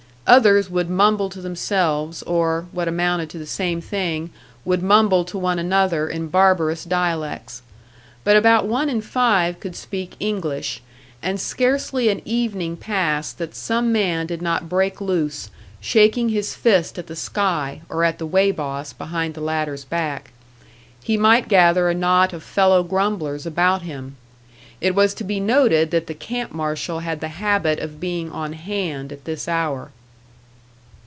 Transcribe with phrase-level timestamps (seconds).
[0.27, 4.29] Others would mumble to themselves or, what amounted to the same thing,
[4.63, 7.61] would mumble to one another in barbarous dialects.
[8.23, 10.81] But about one in five could speak English;
[11.21, 15.49] and scarcely an evening passed that some man did not break loose,
[15.81, 20.31] shaking his fist at the sky, or at the weigh boss behind the latter's back.
[21.03, 24.15] He might gather a knot of fellow grumblers about him;
[24.79, 28.53] it was to be noted that the camp marshal had the habit of being on
[28.53, 29.91] hand at this hour.